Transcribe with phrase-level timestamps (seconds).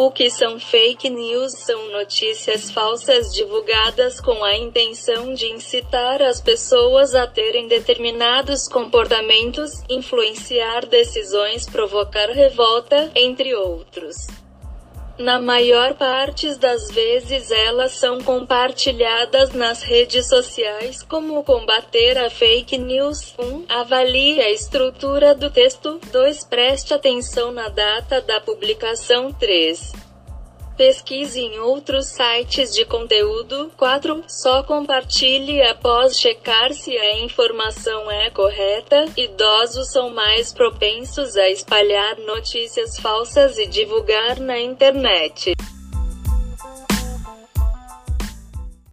[0.00, 6.40] O que são fake news são notícias falsas divulgadas com a intenção de incitar as
[6.40, 14.28] pessoas a terem determinados comportamentos, influenciar decisões, provocar revolta, entre outros.
[15.18, 21.02] Na maior parte das vezes elas são compartilhadas nas redes sociais.
[21.02, 23.34] Como combater a fake news?
[23.36, 23.64] 1.
[23.68, 25.98] Avalie a estrutura do texto.
[26.12, 26.44] 2.
[26.44, 29.32] Preste atenção na data da publicação.
[29.32, 30.07] 3.
[30.78, 33.68] Pesquise em outros sites de conteúdo.
[33.76, 34.22] 4.
[34.28, 39.06] Só compartilhe após checar se a informação é correta.
[39.16, 45.52] Idosos são mais propensos a espalhar notícias falsas e divulgar na internet.